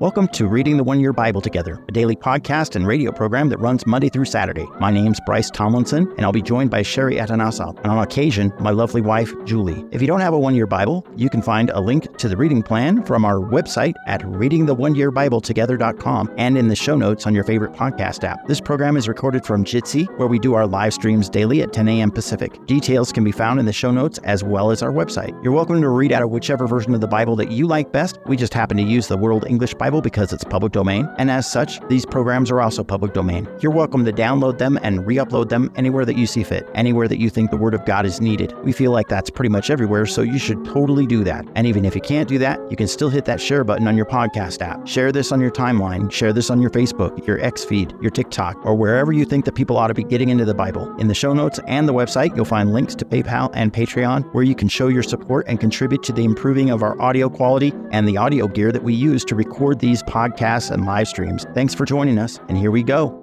Welcome 0.00 0.26
to 0.28 0.46
Reading 0.46 0.78
the 0.78 0.82
One 0.82 0.98
Year 0.98 1.12
Bible 1.12 1.42
Together, 1.42 1.84
a 1.86 1.92
daily 1.92 2.16
podcast 2.16 2.74
and 2.74 2.86
radio 2.86 3.12
program 3.12 3.50
that 3.50 3.58
runs 3.58 3.86
Monday 3.86 4.08
through 4.08 4.24
Saturday. 4.24 4.66
My 4.80 4.90
name's 4.90 5.20
Bryce 5.26 5.50
Tomlinson, 5.50 6.10
and 6.16 6.24
I'll 6.24 6.32
be 6.32 6.40
joined 6.40 6.70
by 6.70 6.80
Sherry 6.80 7.16
Atanasoff, 7.16 7.76
and 7.80 7.88
on 7.88 7.98
occasion, 7.98 8.50
my 8.60 8.70
lovely 8.70 9.02
wife, 9.02 9.34
Julie. 9.44 9.84
If 9.90 10.00
you 10.00 10.06
don't 10.06 10.20
have 10.20 10.32
a 10.32 10.38
one 10.38 10.54
year 10.54 10.66
Bible, 10.66 11.06
you 11.16 11.28
can 11.28 11.42
find 11.42 11.68
a 11.68 11.80
link 11.80 12.16
to 12.16 12.30
the 12.30 12.36
reading 12.38 12.62
plan 12.62 13.04
from 13.04 13.26
our 13.26 13.40
website 13.40 13.92
at 14.06 14.22
readingtheoneyearbibletogether.com 14.22 16.34
and 16.38 16.56
in 16.56 16.68
the 16.68 16.76
show 16.76 16.96
notes 16.96 17.26
on 17.26 17.34
your 17.34 17.44
favorite 17.44 17.74
podcast 17.74 18.24
app. 18.24 18.46
This 18.46 18.58
program 18.58 18.96
is 18.96 19.06
recorded 19.06 19.44
from 19.44 19.66
Jitsi, 19.66 20.06
where 20.18 20.28
we 20.28 20.38
do 20.38 20.54
our 20.54 20.66
live 20.66 20.94
streams 20.94 21.28
daily 21.28 21.60
at 21.60 21.74
10 21.74 21.88
a.m. 21.88 22.10
Pacific. 22.10 22.64
Details 22.64 23.12
can 23.12 23.22
be 23.22 23.32
found 23.32 23.60
in 23.60 23.66
the 23.66 23.72
show 23.74 23.90
notes 23.90 24.16
as 24.24 24.42
well 24.42 24.70
as 24.70 24.82
our 24.82 24.92
website. 24.92 25.38
You're 25.44 25.52
welcome 25.52 25.82
to 25.82 25.90
read 25.90 26.10
out 26.10 26.22
of 26.22 26.30
whichever 26.30 26.66
version 26.66 26.94
of 26.94 27.02
the 27.02 27.06
Bible 27.06 27.36
that 27.36 27.52
you 27.52 27.66
like 27.66 27.92
best. 27.92 28.18
We 28.24 28.38
just 28.38 28.54
happen 28.54 28.78
to 28.78 28.82
use 28.82 29.06
the 29.06 29.18
World 29.18 29.44
English 29.46 29.74
Bible 29.74 29.89
because 29.98 30.30
it's 30.34 30.44
public 30.44 30.72
domain, 30.72 31.08
and 31.16 31.30
as 31.30 31.50
such, 31.50 31.80
these 31.88 32.04
programs 32.04 32.50
are 32.50 32.60
also 32.60 32.84
public 32.84 33.14
domain. 33.14 33.48
You're 33.60 33.72
welcome 33.72 34.04
to 34.04 34.12
download 34.12 34.58
them 34.58 34.78
and 34.82 35.06
re 35.06 35.16
upload 35.16 35.48
them 35.48 35.72
anywhere 35.76 36.04
that 36.04 36.18
you 36.18 36.26
see 36.26 36.42
fit, 36.42 36.68
anywhere 36.74 37.08
that 37.08 37.18
you 37.18 37.30
think 37.30 37.50
the 37.50 37.56
Word 37.56 37.72
of 37.72 37.86
God 37.86 38.04
is 38.04 38.20
needed. 38.20 38.52
We 38.62 38.72
feel 38.72 38.92
like 38.92 39.08
that's 39.08 39.30
pretty 39.30 39.48
much 39.48 39.70
everywhere, 39.70 40.04
so 40.04 40.20
you 40.20 40.38
should 40.38 40.64
totally 40.66 41.06
do 41.06 41.24
that. 41.24 41.46
And 41.54 41.66
even 41.66 41.86
if 41.86 41.94
you 41.94 42.02
can't 42.02 42.28
do 42.28 42.36
that, 42.38 42.60
you 42.70 42.76
can 42.76 42.88
still 42.88 43.08
hit 43.08 43.24
that 43.24 43.40
share 43.40 43.64
button 43.64 43.88
on 43.88 43.96
your 43.96 44.06
podcast 44.06 44.60
app. 44.60 44.86
Share 44.86 45.12
this 45.12 45.32
on 45.32 45.40
your 45.40 45.50
timeline, 45.50 46.12
share 46.12 46.32
this 46.32 46.50
on 46.50 46.60
your 46.60 46.70
Facebook, 46.70 47.26
your 47.26 47.40
X 47.40 47.64
feed, 47.64 47.94
your 48.02 48.10
TikTok, 48.10 48.64
or 48.66 48.74
wherever 48.74 49.12
you 49.12 49.24
think 49.24 49.46
that 49.46 49.54
people 49.54 49.76
ought 49.76 49.88
to 49.88 49.94
be 49.94 50.04
getting 50.04 50.28
into 50.28 50.44
the 50.44 50.54
Bible. 50.54 50.94
In 50.96 51.08
the 51.08 51.14
show 51.14 51.32
notes 51.32 51.58
and 51.66 51.88
the 51.88 51.94
website, 51.94 52.36
you'll 52.36 52.44
find 52.44 52.72
links 52.72 52.94
to 52.96 53.04
PayPal 53.06 53.50
and 53.54 53.72
Patreon 53.72 54.32
where 54.34 54.44
you 54.44 54.54
can 54.54 54.68
show 54.68 54.88
your 54.88 55.02
support 55.02 55.46
and 55.48 55.58
contribute 55.58 56.02
to 56.04 56.12
the 56.12 56.24
improving 56.24 56.70
of 56.70 56.82
our 56.82 57.00
audio 57.00 57.28
quality 57.28 57.72
and 57.90 58.06
the 58.06 58.16
audio 58.16 58.46
gear 58.46 58.72
that 58.72 58.82
we 58.82 58.94
use 58.94 59.24
to 59.24 59.34
record 59.34 59.79
these 59.80 60.02
podcasts 60.04 60.70
and 60.70 60.86
live 60.86 61.08
streams. 61.08 61.44
Thanks 61.54 61.74
for 61.74 61.84
joining 61.84 62.18
us, 62.18 62.38
and 62.48 62.56
here 62.56 62.70
we 62.70 62.82
go. 62.82 63.16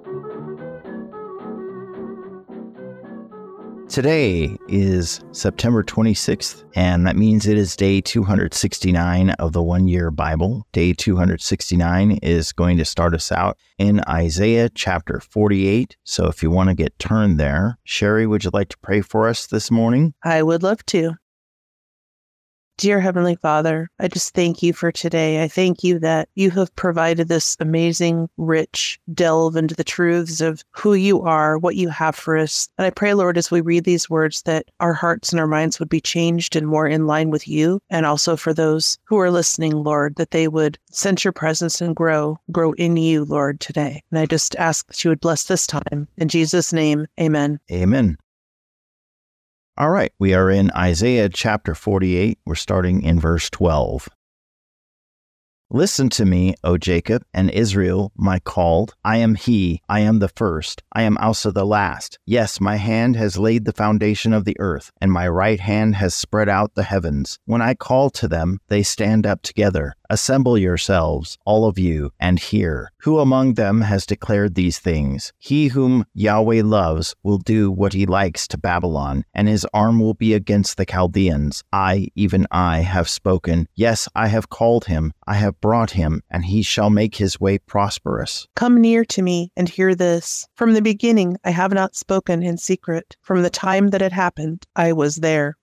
Today 3.88 4.58
is 4.68 5.20
September 5.32 5.82
26th, 5.82 6.62
and 6.74 7.06
that 7.06 7.16
means 7.16 7.46
it 7.46 7.56
is 7.56 7.74
day 7.74 8.02
269 8.02 9.30
of 9.30 9.54
the 9.54 9.62
one 9.62 9.88
year 9.88 10.10
Bible. 10.10 10.66
Day 10.72 10.92
269 10.92 12.18
is 12.22 12.52
going 12.52 12.76
to 12.76 12.84
start 12.84 13.14
us 13.14 13.32
out 13.32 13.56
in 13.78 14.02
Isaiah 14.06 14.68
chapter 14.68 15.20
48. 15.20 15.96
So 16.04 16.26
if 16.26 16.42
you 16.42 16.50
want 16.50 16.68
to 16.68 16.74
get 16.74 16.98
turned 16.98 17.40
there, 17.40 17.78
Sherry, 17.84 18.26
would 18.26 18.44
you 18.44 18.50
like 18.52 18.68
to 18.68 18.78
pray 18.78 19.00
for 19.00 19.26
us 19.26 19.46
this 19.46 19.70
morning? 19.70 20.12
I 20.22 20.42
would 20.42 20.62
love 20.62 20.84
to. 20.86 21.14
Dear 22.78 23.00
Heavenly 23.00 23.34
Father, 23.34 23.90
I 23.98 24.06
just 24.06 24.34
thank 24.34 24.62
you 24.62 24.72
for 24.72 24.92
today. 24.92 25.42
I 25.42 25.48
thank 25.48 25.82
you 25.82 25.98
that 25.98 26.28
you 26.36 26.52
have 26.52 26.74
provided 26.76 27.26
this 27.26 27.56
amazing, 27.58 28.30
rich 28.36 29.00
delve 29.12 29.56
into 29.56 29.74
the 29.74 29.82
truths 29.82 30.40
of 30.40 30.62
who 30.70 30.94
you 30.94 31.20
are, 31.22 31.58
what 31.58 31.74
you 31.74 31.88
have 31.88 32.14
for 32.14 32.36
us. 32.36 32.68
And 32.78 32.86
I 32.86 32.90
pray, 32.90 33.14
Lord, 33.14 33.36
as 33.36 33.50
we 33.50 33.62
read 33.62 33.82
these 33.82 34.08
words, 34.08 34.42
that 34.42 34.66
our 34.78 34.92
hearts 34.92 35.32
and 35.32 35.40
our 35.40 35.48
minds 35.48 35.80
would 35.80 35.88
be 35.88 36.00
changed 36.00 36.54
and 36.54 36.68
more 36.68 36.86
in 36.86 37.08
line 37.08 37.30
with 37.30 37.48
you. 37.48 37.80
And 37.90 38.06
also 38.06 38.36
for 38.36 38.54
those 38.54 38.96
who 39.06 39.18
are 39.18 39.32
listening, 39.32 39.72
Lord, 39.72 40.14
that 40.14 40.30
they 40.30 40.46
would 40.46 40.78
sense 40.92 41.24
your 41.24 41.32
presence 41.32 41.80
and 41.80 41.96
grow, 41.96 42.38
grow 42.52 42.74
in 42.74 42.96
you, 42.96 43.24
Lord, 43.24 43.58
today. 43.58 44.04
And 44.12 44.20
I 44.20 44.26
just 44.26 44.54
ask 44.54 44.86
that 44.86 45.02
you 45.02 45.10
would 45.10 45.20
bless 45.20 45.42
this 45.42 45.66
time. 45.66 46.06
In 46.16 46.28
Jesus' 46.28 46.72
name, 46.72 47.08
amen. 47.18 47.58
Amen. 47.72 48.18
All 49.80 49.90
right, 49.90 50.12
we 50.18 50.34
are 50.34 50.50
in 50.50 50.72
Isaiah 50.72 51.28
chapter 51.28 51.72
48. 51.72 52.40
We're 52.44 52.56
starting 52.56 53.04
in 53.04 53.20
verse 53.20 53.48
12. 53.48 54.08
Listen 55.70 56.08
to 56.08 56.24
me, 56.24 56.56
O 56.64 56.76
Jacob, 56.76 57.22
and 57.32 57.48
Israel, 57.48 58.10
my 58.16 58.40
called. 58.40 58.94
I 59.04 59.18
am 59.18 59.36
he, 59.36 59.80
I 59.88 60.00
am 60.00 60.18
the 60.18 60.30
first, 60.30 60.82
I 60.92 61.02
am 61.02 61.16
also 61.18 61.52
the 61.52 61.64
last. 61.64 62.18
Yes, 62.26 62.60
my 62.60 62.74
hand 62.74 63.14
has 63.14 63.38
laid 63.38 63.66
the 63.66 63.72
foundation 63.72 64.32
of 64.32 64.44
the 64.44 64.56
earth, 64.58 64.90
and 65.00 65.12
my 65.12 65.28
right 65.28 65.60
hand 65.60 65.94
has 65.94 66.12
spread 66.12 66.48
out 66.48 66.74
the 66.74 66.82
heavens. 66.82 67.38
When 67.44 67.62
I 67.62 67.74
call 67.74 68.10
to 68.10 68.26
them, 68.26 68.58
they 68.66 68.82
stand 68.82 69.26
up 69.26 69.42
together. 69.42 69.94
Assemble 70.10 70.56
yourselves, 70.56 71.36
all 71.44 71.66
of 71.66 71.78
you, 71.78 72.12
and 72.18 72.38
hear. 72.38 72.92
Who 73.02 73.18
among 73.18 73.54
them 73.54 73.82
has 73.82 74.06
declared 74.06 74.54
these 74.54 74.78
things? 74.78 75.34
He 75.38 75.68
whom 75.68 76.06
Yahweh 76.14 76.62
loves 76.64 77.14
will 77.22 77.36
do 77.36 77.70
what 77.70 77.92
he 77.92 78.06
likes 78.06 78.48
to 78.48 78.56
Babylon, 78.56 79.24
and 79.34 79.48
his 79.48 79.66
arm 79.74 80.00
will 80.00 80.14
be 80.14 80.32
against 80.32 80.78
the 80.78 80.86
Chaldeans. 80.86 81.62
I, 81.74 82.08
even 82.14 82.46
I, 82.50 82.78
have 82.78 83.06
spoken. 83.06 83.68
Yes, 83.74 84.08
I 84.14 84.28
have 84.28 84.48
called 84.48 84.86
him. 84.86 85.12
I 85.26 85.34
have 85.34 85.60
brought 85.60 85.90
him, 85.90 86.22
and 86.30 86.46
he 86.46 86.62
shall 86.62 86.88
make 86.88 87.16
his 87.16 87.38
way 87.38 87.58
prosperous. 87.58 88.48
Come 88.56 88.80
near 88.80 89.04
to 89.04 89.20
me 89.20 89.52
and 89.58 89.68
hear 89.68 89.94
this. 89.94 90.48
From 90.54 90.72
the 90.72 90.80
beginning, 90.80 91.36
I 91.44 91.50
have 91.50 91.74
not 91.74 91.94
spoken 91.94 92.42
in 92.42 92.56
secret. 92.56 93.14
From 93.20 93.42
the 93.42 93.50
time 93.50 93.88
that 93.88 94.00
it 94.00 94.12
happened, 94.12 94.64
I 94.74 94.94
was 94.94 95.16
there. 95.16 95.57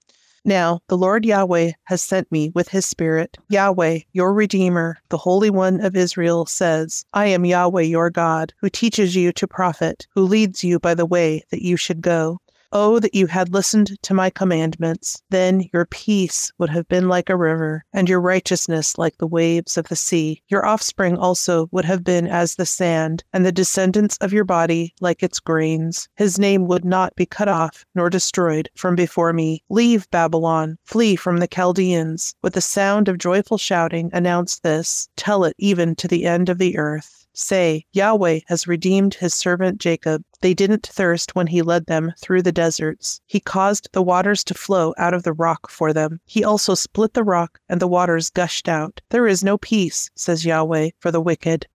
Now, 0.48 0.82
the 0.90 0.98
Lord 0.98 1.26
Yahweh 1.26 1.72
has 1.86 2.04
sent 2.04 2.32
me 2.32 2.52
with 2.54 2.70
his 2.70 2.86
Spirit. 2.86 3.36
Yahweh, 3.50 4.02
your 4.14 4.32
Redeemer, 4.32 5.00
the 5.10 5.18
Holy 5.18 5.50
One 5.50 5.82
of 5.82 5.96
Israel, 5.96 6.46
says, 6.46 7.04
I 7.14 7.26
am 7.26 7.46
Yahweh 7.46 7.82
your 7.82 8.12
God, 8.12 8.54
who 8.62 8.70
teaches 8.70 9.16
you 9.16 9.32
to 9.34 9.48
profit, 9.48 10.06
who 10.14 10.22
leads 10.22 10.64
you 10.64 10.80
by 10.80 10.94
the 10.94 11.08
way 11.08 11.44
that 11.50 11.64
you 11.64 11.78
should 11.78 12.00
go. 12.00 12.40
Oh, 12.78 13.00
that 13.00 13.16
you 13.16 13.28
had 13.28 13.54
listened 13.54 13.96
to 14.02 14.14
my 14.14 14.30
commandments. 14.30 15.24
Then 15.30 15.70
your 15.72 15.86
peace 15.86 16.52
would 16.58 16.70
have 16.72 16.86
been 16.90 17.08
like 17.08 17.30
a 17.30 17.38
river, 17.38 17.86
and 17.94 18.10
your 18.10 18.20
righteousness 18.20 18.98
like 18.98 19.18
the 19.18 19.28
waves 19.28 19.78
of 19.78 19.88
the 19.88 19.96
sea. 19.96 20.42
Your 20.50 20.66
offspring 20.66 21.16
also 21.18 21.70
would 21.72 21.86
have 21.86 22.04
been 22.04 22.28
as 22.28 22.56
the 22.56 22.66
sand, 22.66 23.24
and 23.32 23.46
the 23.46 23.54
descendants 23.54 24.18
of 24.18 24.34
your 24.34 24.44
body 24.44 24.94
like 25.00 25.24
its 25.24 25.40
grains. 25.40 26.10
His 26.18 26.38
name 26.38 26.68
would 26.68 26.84
not 26.84 27.16
be 27.16 27.26
cut 27.26 27.48
off 27.48 27.86
nor 27.96 28.10
destroyed 28.10 28.70
from 28.76 28.94
before 28.94 29.32
me. 29.32 29.64
Leave 29.70 30.12
Babylon, 30.12 30.78
flee 30.84 31.16
from 31.16 31.38
the 31.38 31.48
Chaldeans. 31.48 32.36
With 32.44 32.56
the 32.56 32.60
sound 32.60 33.08
of 33.08 33.18
joyful 33.18 33.58
shouting, 33.58 34.10
announce 34.12 34.60
this. 34.60 35.08
Tell 35.16 35.46
it 35.46 35.56
even 35.58 35.96
to 35.96 36.10
the 36.10 36.26
end 36.26 36.50
of 36.50 36.58
the 36.58 36.78
earth. 36.78 37.25
Say, 37.38 37.86
Yahweh 37.92 38.40
has 38.48 38.66
redeemed 38.66 39.16
his 39.16 39.34
servant 39.34 39.78
Jacob. 39.78 40.24
They 40.40 40.54
didn't 40.54 40.88
thirst 40.88 41.36
when 41.36 41.48
he 41.48 41.62
led 41.62 41.86
them 41.86 42.14
through 42.18 42.44
the 42.44 42.54
deserts. 42.54 43.20
He 43.26 43.42
caused 43.42 43.90
the 43.92 44.02
waters 44.02 44.42
to 44.46 44.54
flow 44.54 44.94
out 44.98 45.14
of 45.14 45.24
the 45.24 45.34
rock 45.34 45.70
for 45.70 45.92
them. 45.92 46.22
He 46.26 46.46
also 46.46 46.76
split 46.76 47.14
the 47.14 47.26
rock, 47.26 47.60
and 47.68 47.82
the 47.82 47.90
waters 47.90 48.30
gushed 48.30 48.70
out. 48.70 49.02
There 49.10 49.28
is 49.28 49.44
no 49.44 49.58
peace, 49.58 50.10
says 50.16 50.46
Yahweh, 50.46 50.92
for 51.00 51.12
the 51.12 51.20
wicked. 51.20 51.68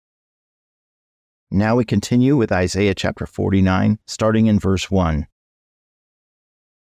Now 1.52 1.76
we 1.76 1.84
continue 1.84 2.38
with 2.38 2.54
Isaiah 2.54 2.96
chapter 2.96 3.26
49, 3.26 4.00
starting 4.06 4.48
in 4.48 4.60
verse 4.60 4.90
1. 4.90 5.28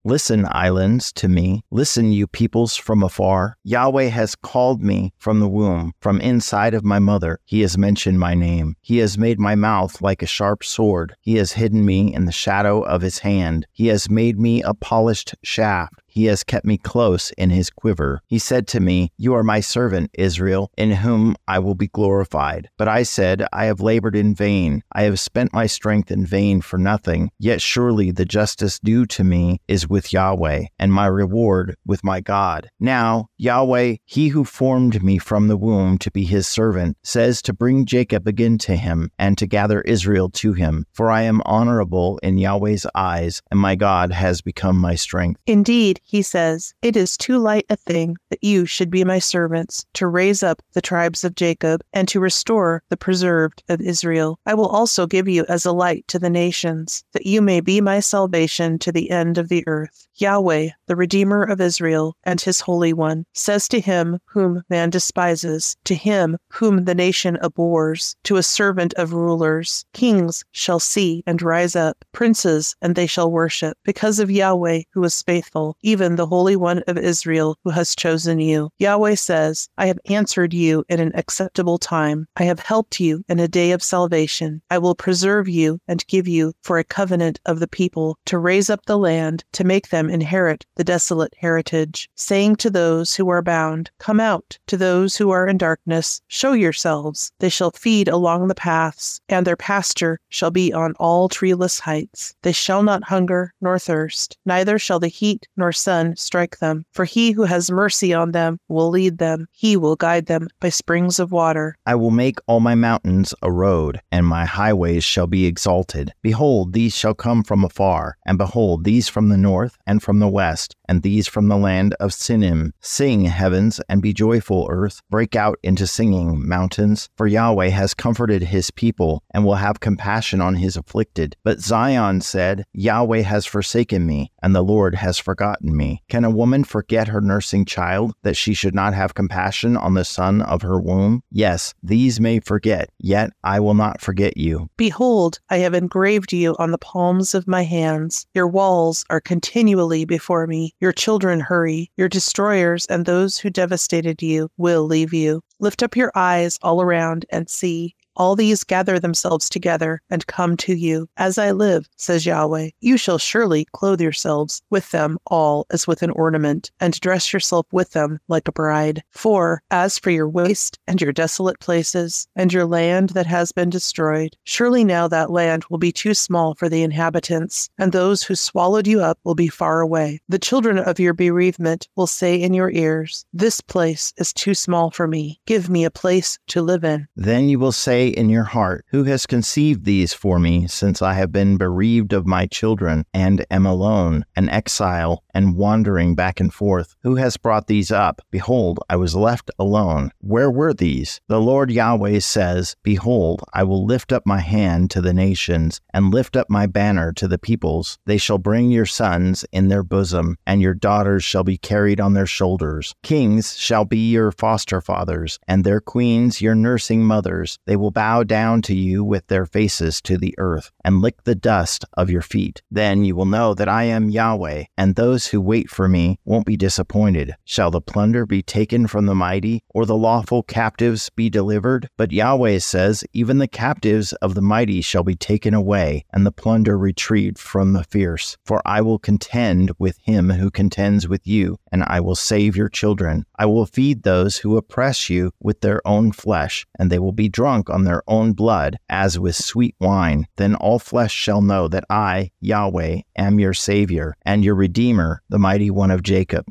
Listen, 0.04 0.46
islands, 0.50 1.12
to 1.12 1.28
me. 1.28 1.62
Listen, 1.70 2.12
you 2.12 2.26
peoples 2.26 2.76
from 2.76 3.02
afar. 3.02 3.56
Yahweh 3.64 4.08
has 4.08 4.36
called 4.36 4.82
me 4.82 5.12
from 5.18 5.40
the 5.40 5.48
womb, 5.48 5.92
from 6.00 6.20
inside 6.20 6.72
of 6.72 6.84
my 6.84 6.98
mother. 6.98 7.40
He 7.44 7.62
has 7.62 7.76
mentioned 7.76 8.20
my 8.20 8.34
name. 8.34 8.76
He 8.80 8.98
has 8.98 9.18
made 9.18 9.40
my 9.40 9.54
mouth 9.54 10.00
like 10.00 10.22
a 10.22 10.26
sharp 10.26 10.62
sword. 10.62 11.14
He 11.20 11.34
has 11.36 11.52
hidden 11.52 11.84
me 11.84 12.14
in 12.14 12.26
the 12.26 12.32
shadow 12.32 12.82
of 12.82 13.02
his 13.02 13.18
hand. 13.18 13.66
He 13.72 13.88
has 13.88 14.08
made 14.08 14.38
me 14.38 14.62
a 14.62 14.72
polished 14.72 15.34
shaft. 15.42 16.00
He 16.18 16.24
has 16.24 16.42
kept 16.42 16.66
me 16.66 16.78
close 16.78 17.30
in 17.38 17.50
his 17.50 17.70
quiver. 17.70 18.22
He 18.26 18.40
said 18.40 18.66
to 18.68 18.80
me, 18.80 19.12
You 19.18 19.34
are 19.34 19.44
my 19.44 19.60
servant, 19.60 20.10
Israel, 20.14 20.72
in 20.76 20.90
whom 20.90 21.36
I 21.46 21.60
will 21.60 21.76
be 21.76 21.86
glorified. 21.86 22.68
But 22.76 22.88
I 22.88 23.04
said, 23.04 23.46
I 23.52 23.66
have 23.66 23.80
labored 23.80 24.16
in 24.16 24.34
vain. 24.34 24.82
I 24.90 25.02
have 25.02 25.20
spent 25.20 25.52
my 25.52 25.66
strength 25.66 26.10
in 26.10 26.26
vain 26.26 26.60
for 26.60 26.76
nothing. 26.76 27.30
Yet 27.38 27.60
surely 27.60 28.10
the 28.10 28.24
justice 28.24 28.80
due 28.80 29.06
to 29.06 29.22
me 29.22 29.60
is 29.68 29.88
with 29.88 30.12
Yahweh, 30.12 30.64
and 30.80 30.92
my 30.92 31.06
reward 31.06 31.76
with 31.86 32.02
my 32.02 32.20
God. 32.20 32.68
Now, 32.80 33.28
Yahweh, 33.36 33.98
he 34.04 34.26
who 34.26 34.44
formed 34.44 35.00
me 35.04 35.18
from 35.18 35.46
the 35.46 35.56
womb 35.56 35.98
to 35.98 36.10
be 36.10 36.24
his 36.24 36.48
servant, 36.48 36.96
says 37.04 37.40
to 37.42 37.52
bring 37.52 37.86
Jacob 37.86 38.26
again 38.26 38.58
to 38.58 38.74
him, 38.74 39.12
and 39.20 39.38
to 39.38 39.46
gather 39.46 39.82
Israel 39.82 40.30
to 40.30 40.52
him. 40.52 40.84
For 40.92 41.12
I 41.12 41.22
am 41.22 41.42
honorable 41.46 42.18
in 42.24 42.38
Yahweh's 42.38 42.88
eyes, 42.96 43.40
and 43.52 43.60
my 43.60 43.76
God 43.76 44.10
has 44.10 44.40
become 44.40 44.76
my 44.76 44.96
strength. 44.96 45.40
Indeed, 45.46 46.00
he 46.08 46.22
says, 46.22 46.72
It 46.80 46.96
is 46.96 47.18
too 47.18 47.36
light 47.38 47.66
a 47.68 47.76
thing 47.76 48.16
that 48.30 48.42
you 48.42 48.64
should 48.64 48.90
be 48.90 49.04
my 49.04 49.18
servants, 49.18 49.84
to 49.92 50.06
raise 50.06 50.42
up 50.42 50.62
the 50.72 50.80
tribes 50.80 51.22
of 51.22 51.34
Jacob, 51.34 51.82
and 51.92 52.08
to 52.08 52.18
restore 52.18 52.82
the 52.88 52.96
preserved 52.96 53.62
of 53.68 53.82
Israel. 53.82 54.40
I 54.46 54.54
will 54.54 54.68
also 54.68 55.06
give 55.06 55.28
you 55.28 55.44
as 55.50 55.66
a 55.66 55.72
light 55.72 56.08
to 56.08 56.18
the 56.18 56.30
nations, 56.30 57.04
that 57.12 57.26
you 57.26 57.42
may 57.42 57.60
be 57.60 57.82
my 57.82 58.00
salvation 58.00 58.78
to 58.78 58.90
the 58.90 59.10
end 59.10 59.36
of 59.36 59.50
the 59.50 59.62
earth. 59.66 60.08
Yahweh, 60.14 60.70
the 60.86 60.96
Redeemer 60.96 61.42
of 61.42 61.60
Israel, 61.60 62.16
and 62.24 62.40
his 62.40 62.60
Holy 62.60 62.94
One, 62.94 63.26
says 63.34 63.68
to 63.68 63.78
him 63.78 64.18
whom 64.24 64.62
man 64.70 64.88
despises, 64.88 65.76
to 65.84 65.94
him 65.94 66.38
whom 66.50 66.86
the 66.86 66.94
nation 66.94 67.36
abhors, 67.42 68.16
to 68.24 68.36
a 68.36 68.42
servant 68.42 68.94
of 68.94 69.12
rulers, 69.12 69.84
Kings 69.92 70.42
shall 70.52 70.80
see 70.80 71.22
and 71.26 71.42
rise 71.42 71.76
up, 71.76 72.04
princes, 72.12 72.74
and 72.80 72.96
they 72.96 73.06
shall 73.06 73.30
worship, 73.30 73.76
because 73.84 74.18
of 74.18 74.30
Yahweh 74.30 74.82
who 74.92 75.04
is 75.04 75.22
faithful, 75.22 75.76
even 75.82 75.97
even 75.98 76.14
the 76.14 76.28
Holy 76.28 76.54
One 76.54 76.84
of 76.86 76.96
Israel 76.96 77.58
who 77.64 77.70
has 77.70 77.96
chosen 77.96 78.38
you. 78.38 78.70
Yahweh 78.78 79.16
says, 79.16 79.68
I 79.78 79.86
have 79.86 79.98
answered 80.08 80.54
you 80.54 80.84
in 80.88 81.00
an 81.00 81.10
acceptable 81.16 81.76
time. 81.76 82.28
I 82.36 82.44
have 82.44 82.60
helped 82.60 83.00
you 83.00 83.24
in 83.28 83.40
a 83.40 83.48
day 83.48 83.72
of 83.72 83.82
salvation. 83.82 84.62
I 84.70 84.78
will 84.78 84.94
preserve 84.94 85.48
you 85.48 85.80
and 85.88 86.06
give 86.06 86.28
you 86.28 86.52
for 86.62 86.78
a 86.78 86.84
covenant 86.84 87.40
of 87.46 87.58
the 87.58 87.66
people 87.66 88.16
to 88.26 88.38
raise 88.38 88.70
up 88.70 88.86
the 88.86 88.96
land, 88.96 89.44
to 89.54 89.64
make 89.64 89.88
them 89.88 90.08
inherit 90.08 90.64
the 90.76 90.84
desolate 90.84 91.34
heritage, 91.36 92.08
saying 92.14 92.54
to 92.56 92.70
those 92.70 93.16
who 93.16 93.28
are 93.28 93.42
bound, 93.42 93.90
Come 93.98 94.20
out, 94.20 94.56
to 94.68 94.76
those 94.76 95.16
who 95.16 95.30
are 95.30 95.48
in 95.48 95.58
darkness, 95.58 96.20
show 96.28 96.52
yourselves. 96.52 97.32
They 97.40 97.48
shall 97.48 97.72
feed 97.72 98.06
along 98.06 98.46
the 98.46 98.54
paths, 98.54 99.20
and 99.28 99.44
their 99.44 99.56
pasture 99.56 100.20
shall 100.28 100.52
be 100.52 100.72
on 100.72 100.94
all 101.00 101.28
treeless 101.28 101.80
heights. 101.80 102.36
They 102.42 102.52
shall 102.52 102.84
not 102.84 103.02
hunger 103.02 103.52
nor 103.60 103.80
thirst, 103.80 104.38
neither 104.46 104.78
shall 104.78 105.00
the 105.00 105.08
heat 105.08 105.48
nor 105.56 105.72
sun 105.78 106.16
strike 106.16 106.58
them. 106.58 106.84
For 106.92 107.04
he 107.04 107.32
who 107.32 107.44
has 107.44 107.70
mercy 107.70 108.12
on 108.12 108.32
them 108.32 108.58
will 108.68 108.90
lead 108.90 109.18
them, 109.18 109.46
he 109.52 109.76
will 109.76 109.96
guide 109.96 110.26
them 110.26 110.48
by 110.60 110.68
springs 110.68 111.18
of 111.18 111.32
water. 111.32 111.76
I 111.86 111.94
will 111.94 112.10
make 112.10 112.38
all 112.46 112.60
my 112.60 112.74
mountains 112.74 113.34
a 113.42 113.50
road, 113.50 114.00
and 114.12 114.26
my 114.26 114.44
highways 114.44 115.04
shall 115.04 115.26
be 115.26 115.46
exalted. 115.46 116.12
Behold, 116.22 116.72
these 116.72 116.94
shall 116.94 117.14
come 117.14 117.42
from 117.42 117.64
afar, 117.64 118.16
and 118.26 118.38
behold, 118.38 118.84
these 118.84 119.08
from 119.08 119.28
the 119.28 119.36
north 119.36 119.78
and 119.86 120.02
from 120.02 120.18
the 120.18 120.28
west, 120.28 120.76
and 120.88 121.02
these 121.02 121.28
from 121.28 121.48
the 121.48 121.56
land 121.56 121.94
of 122.00 122.10
Sinim. 122.10 122.72
Sing, 122.80 123.24
heavens, 123.24 123.80
and 123.88 124.02
be 124.02 124.12
joyful, 124.12 124.66
earth. 124.70 125.00
Break 125.10 125.36
out 125.36 125.58
into 125.62 125.86
singing, 125.86 126.46
mountains. 126.48 127.08
For 127.16 127.26
Yahweh 127.26 127.68
has 127.68 127.94
comforted 127.94 128.42
his 128.42 128.70
people, 128.70 129.22
and 129.32 129.44
will 129.44 129.54
have 129.56 129.80
compassion 129.80 130.40
on 130.40 130.56
his 130.56 130.76
afflicted. 130.76 131.36
But 131.44 131.60
Zion 131.60 132.20
said, 132.20 132.64
Yahweh 132.72 133.22
has 133.22 133.46
forsaken 133.46 134.06
me, 134.06 134.32
and 134.42 134.54
the 134.54 134.62
Lord 134.62 134.94
has 134.94 135.18
forgotten 135.18 135.76
me. 135.76 136.02
Can 136.08 136.24
a 136.24 136.30
woman 136.30 136.64
forget 136.64 137.08
her 137.08 137.20
nursing 137.20 137.64
child, 137.64 138.14
that 138.22 138.36
she 138.36 138.54
should 138.54 138.74
not 138.74 138.94
have 138.94 139.14
compassion 139.14 139.76
on 139.76 139.94
the 139.94 140.04
son 140.04 140.42
of 140.42 140.62
her 140.62 140.80
womb? 140.80 141.22
Yes, 141.30 141.74
these 141.82 142.20
may 142.20 142.40
forget, 142.40 142.90
yet 142.98 143.30
I 143.44 143.60
will 143.60 143.74
not 143.74 144.00
forget 144.00 144.36
you. 144.36 144.68
Behold, 144.76 145.40
I 145.50 145.58
have 145.58 145.74
engraved 145.74 146.32
you 146.32 146.56
on 146.58 146.70
the 146.70 146.78
palms 146.78 147.34
of 147.34 147.48
my 147.48 147.62
hands. 147.62 148.26
Your 148.34 148.48
walls 148.48 149.04
are 149.10 149.20
continually 149.20 150.04
before 150.04 150.46
me. 150.46 150.74
Your 150.80 150.92
children 150.92 151.40
hurry. 151.40 151.90
Your 151.96 152.08
destroyers 152.08 152.86
and 152.86 153.04
those 153.04 153.38
who 153.38 153.50
devastated 153.50 154.22
you 154.22 154.50
will 154.56 154.84
leave 154.84 155.12
you. 155.12 155.42
Lift 155.60 155.82
up 155.82 155.96
your 155.96 156.12
eyes 156.14 156.58
all 156.62 156.80
around 156.80 157.26
and 157.30 157.50
see 157.50 157.94
all 158.18 158.36
these 158.36 158.64
gather 158.64 158.98
themselves 158.98 159.48
together 159.48 160.02
and 160.10 160.26
come 160.26 160.56
to 160.58 160.74
you. 160.74 161.08
As 161.16 161.38
I 161.38 161.52
live, 161.52 161.88
says 161.96 162.26
Yahweh, 162.26 162.70
you 162.80 162.98
shall 162.98 163.18
surely 163.18 163.66
clothe 163.72 164.00
yourselves 164.00 164.60
with 164.70 164.90
them 164.90 165.18
all 165.28 165.66
as 165.70 165.86
with 165.86 166.02
an 166.02 166.10
ornament, 166.10 166.70
and 166.80 167.00
dress 167.00 167.32
yourself 167.32 167.66
with 167.72 167.92
them 167.92 168.18
like 168.28 168.48
a 168.48 168.52
bride. 168.52 169.02
For 169.12 169.62
as 169.70 169.98
for 169.98 170.10
your 170.10 170.28
waste 170.28 170.78
and 170.86 171.00
your 171.00 171.12
desolate 171.12 171.60
places, 171.60 172.26
and 172.34 172.52
your 172.52 172.66
land 172.66 173.10
that 173.10 173.26
has 173.26 173.52
been 173.52 173.70
destroyed, 173.70 174.36
surely 174.44 174.84
now 174.84 175.06
that 175.08 175.30
land 175.30 175.64
will 175.70 175.78
be 175.78 175.92
too 175.92 176.14
small 176.14 176.54
for 176.54 176.68
the 176.68 176.82
inhabitants, 176.82 177.70
and 177.78 177.92
those 177.92 178.22
who 178.22 178.34
swallowed 178.34 178.86
you 178.86 179.00
up 179.00 179.18
will 179.24 179.34
be 179.34 179.48
far 179.48 179.80
away. 179.80 180.20
The 180.28 180.38
children 180.38 180.78
of 180.78 180.98
your 180.98 181.14
bereavement 181.14 181.88
will 181.96 182.06
say 182.06 182.34
in 182.34 182.54
your 182.54 182.70
ears, 182.70 183.24
This 183.32 183.60
place 183.60 184.12
is 184.16 184.32
too 184.32 184.54
small 184.54 184.90
for 184.90 185.06
me. 185.06 185.40
Give 185.46 185.70
me 185.70 185.84
a 185.84 185.90
place 185.90 186.38
to 186.48 186.62
live 186.62 186.84
in. 186.84 187.06
Then 187.16 187.48
you 187.48 187.58
will 187.58 187.72
in 188.08 188.28
your 188.28 188.44
heart, 188.44 188.84
Who 188.88 189.04
has 189.04 189.26
conceived 189.26 189.84
these 189.84 190.12
for 190.12 190.38
me, 190.38 190.66
since 190.66 191.02
I 191.02 191.14
have 191.14 191.32
been 191.32 191.56
bereaved 191.56 192.12
of 192.12 192.26
my 192.26 192.46
children, 192.46 193.04
and 193.12 193.44
am 193.50 193.66
alone, 193.66 194.24
an 194.36 194.48
exile, 194.48 195.22
and 195.34 195.56
wandering 195.56 196.14
back 196.14 196.40
and 196.40 196.52
forth? 196.52 196.96
Who 197.02 197.16
has 197.16 197.36
brought 197.36 197.66
these 197.66 197.90
up? 197.90 198.22
Behold, 198.30 198.80
I 198.88 198.96
was 198.96 199.14
left 199.14 199.50
alone. 199.58 200.10
Where 200.20 200.50
were 200.50 200.74
these? 200.74 201.20
The 201.28 201.40
Lord 201.40 201.70
Yahweh 201.70 202.20
says, 202.20 202.76
Behold, 202.82 203.44
I 203.52 203.64
will 203.64 203.84
lift 203.84 204.12
up 204.12 204.24
my 204.26 204.40
hand 204.40 204.90
to 204.92 205.00
the 205.00 205.14
nations, 205.14 205.80
and 205.92 206.12
lift 206.12 206.36
up 206.36 206.48
my 206.50 206.66
banner 206.66 207.12
to 207.12 207.28
the 207.28 207.38
peoples. 207.38 207.98
They 208.06 208.18
shall 208.18 208.38
bring 208.38 208.70
your 208.70 208.86
sons 208.86 209.44
in 209.52 209.68
their 209.68 209.82
bosom, 209.82 210.36
and 210.46 210.60
your 210.60 210.74
daughters 210.74 211.24
shall 211.24 211.44
be 211.44 211.58
carried 211.58 212.00
on 212.00 212.14
their 212.14 212.26
shoulders. 212.26 212.94
Kings 213.02 213.56
shall 213.56 213.84
be 213.84 214.10
your 214.10 214.32
foster 214.32 214.80
fathers, 214.80 215.38
and 215.46 215.64
their 215.64 215.80
queens 215.80 216.40
your 216.40 216.54
nursing 216.54 217.04
mothers. 217.04 217.58
They 217.66 217.76
will 217.76 217.90
bow 217.98 218.22
down 218.22 218.62
to 218.62 218.76
you 218.76 219.02
with 219.02 219.26
their 219.26 219.44
faces 219.44 220.00
to 220.00 220.16
the 220.16 220.32
earth 220.38 220.70
and 220.84 221.02
lick 221.02 221.24
the 221.24 221.34
dust 221.34 221.84
of 221.94 222.08
your 222.08 222.22
feet. 222.22 222.62
Then 222.70 223.04
you 223.04 223.16
will 223.16 223.24
know 223.24 223.54
that 223.54 223.68
I 223.68 223.82
am 223.82 224.08
Yahweh, 224.08 224.66
and 224.76 224.94
those 224.94 225.26
who 225.26 225.40
wait 225.40 225.68
for 225.68 225.88
me 225.88 226.20
won't 226.24 226.46
be 226.46 226.56
disappointed. 226.56 227.34
Shall 227.44 227.72
the 227.72 227.80
plunder 227.80 228.24
be 228.24 228.40
taken 228.40 228.86
from 228.86 229.06
the 229.06 229.16
mighty, 229.16 229.64
or 229.70 229.84
the 229.84 229.96
lawful 229.96 230.44
captives 230.44 231.10
be 231.10 231.28
delivered? 231.28 231.88
But 231.96 232.12
Yahweh 232.12 232.60
says, 232.60 233.02
Even 233.12 233.38
the 233.38 233.48
captives 233.48 234.12
of 234.22 234.36
the 234.36 234.42
mighty 234.42 234.80
shall 234.80 235.02
be 235.02 235.16
taken 235.16 235.52
away, 235.52 236.04
and 236.12 236.24
the 236.24 236.30
plunder 236.30 236.78
retrieved 236.78 237.40
from 237.40 237.72
the 237.72 237.82
fierce. 237.82 238.36
For 238.44 238.62
I 238.64 238.80
will 238.80 239.00
contend 239.00 239.72
with 239.76 239.98
him 240.04 240.30
who 240.30 240.52
contends 240.52 241.08
with 241.08 241.26
you, 241.26 241.58
and 241.72 241.82
I 241.82 241.98
will 241.98 242.14
save 242.14 242.54
your 242.54 242.68
children. 242.68 243.24
I 243.36 243.46
will 243.46 243.66
feed 243.66 244.04
those 244.04 244.36
who 244.36 244.56
oppress 244.56 245.10
you 245.10 245.32
with 245.40 245.62
their 245.62 245.84
own 245.84 246.12
flesh, 246.12 246.64
and 246.78 246.92
they 246.92 247.00
will 247.00 247.10
be 247.10 247.28
drunk 247.28 247.68
on 247.68 247.87
their 247.88 248.02
own 248.06 248.32
blood, 248.34 248.76
as 248.88 249.18
with 249.18 249.34
sweet 249.34 249.74
wine. 249.80 250.26
Then 250.36 250.54
all 250.54 250.78
flesh 250.78 251.12
shall 251.12 251.42
know 251.42 251.66
that 251.68 251.84
I, 251.90 252.30
Yahweh, 252.40 253.00
am 253.16 253.40
your 253.40 253.54
Savior, 253.54 254.14
and 254.22 254.44
your 254.44 254.54
Redeemer, 254.54 255.22
the 255.28 255.38
mighty 255.38 255.70
one 255.70 255.90
of 255.90 256.04
Jacob. 256.04 256.44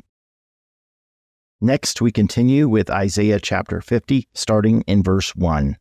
Next, 1.62 2.02
we 2.02 2.12
continue 2.12 2.68
with 2.68 2.90
Isaiah 2.90 3.40
chapter 3.40 3.82
50, 3.82 4.28
starting 4.34 4.82
in 4.82 5.02
verse 5.02 5.36
1. 5.36 5.78